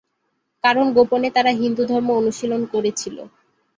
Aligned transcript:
কারণ 0.63 0.85
গোপনে 0.95 1.29
তারা 1.35 1.51
হিন্দুধর্ম 1.61 2.09
অনুশীলন 2.19 2.61
করেছিল। 2.73 3.17